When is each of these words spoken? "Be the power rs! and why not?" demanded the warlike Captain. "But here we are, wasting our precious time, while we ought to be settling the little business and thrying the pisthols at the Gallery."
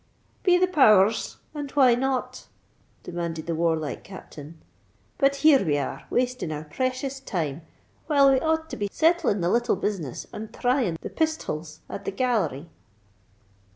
"Be 0.41 0.57
the 0.57 0.65
power 0.65 1.05
rs! 1.09 1.37
and 1.53 1.69
why 1.73 1.93
not?" 1.93 2.47
demanded 3.03 3.45
the 3.45 3.53
warlike 3.53 4.03
Captain. 4.03 4.59
"But 5.19 5.35
here 5.45 5.63
we 5.63 5.77
are, 5.77 6.05
wasting 6.09 6.51
our 6.51 6.63
precious 6.63 7.19
time, 7.19 7.61
while 8.07 8.31
we 8.31 8.39
ought 8.39 8.67
to 8.71 8.77
be 8.77 8.89
settling 8.91 9.41
the 9.41 9.49
little 9.51 9.75
business 9.75 10.25
and 10.33 10.51
thrying 10.51 10.97
the 11.01 11.11
pisthols 11.11 11.81
at 11.87 12.05
the 12.05 12.11
Gallery." 12.11 12.67